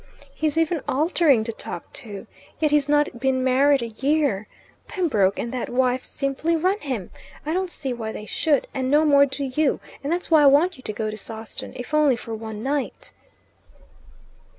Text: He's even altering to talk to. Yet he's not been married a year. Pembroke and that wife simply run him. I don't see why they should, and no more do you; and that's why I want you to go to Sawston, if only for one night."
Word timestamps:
He's 0.33 0.57
even 0.57 0.81
altering 0.87 1.43
to 1.43 1.51
talk 1.53 1.93
to. 1.93 2.25
Yet 2.57 2.71
he's 2.71 2.89
not 2.89 3.19
been 3.19 3.43
married 3.43 3.83
a 3.83 3.89
year. 3.89 4.47
Pembroke 4.87 5.37
and 5.37 5.51
that 5.53 5.69
wife 5.69 6.03
simply 6.03 6.55
run 6.55 6.79
him. 6.79 7.11
I 7.45 7.53
don't 7.53 7.69
see 7.71 7.93
why 7.93 8.11
they 8.11 8.25
should, 8.25 8.65
and 8.73 8.89
no 8.89 9.05
more 9.05 9.27
do 9.27 9.43
you; 9.43 9.79
and 10.03 10.11
that's 10.11 10.31
why 10.31 10.41
I 10.41 10.47
want 10.47 10.75
you 10.75 10.81
to 10.81 10.91
go 10.93 11.11
to 11.11 11.17
Sawston, 11.17 11.73
if 11.75 11.93
only 11.93 12.15
for 12.15 12.33
one 12.33 12.63
night." 12.63 13.13